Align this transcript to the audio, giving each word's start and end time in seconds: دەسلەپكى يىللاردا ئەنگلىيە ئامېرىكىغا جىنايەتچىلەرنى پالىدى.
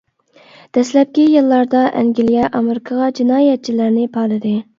دەسلەپكى 0.77 1.25
يىللاردا 1.33 1.81
ئەنگلىيە 1.99 2.49
ئامېرىكىغا 2.61 3.11
جىنايەتچىلەرنى 3.21 4.09
پالىدى. 4.19 4.57